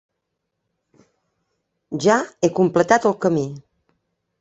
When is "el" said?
3.11-3.19